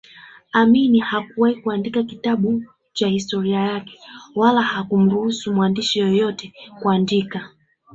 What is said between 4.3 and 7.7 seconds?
wala hakuwahi kumruhusu mwandishi yeyote kuandika